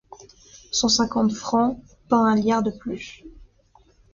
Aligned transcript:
Cent 0.71 0.89
cinquante 0.89 1.31
francs, 1.31 1.79
pas 2.09 2.15
un 2.17 2.33
liard 2.35 2.63
de 2.63 2.71
plus! 2.71 3.23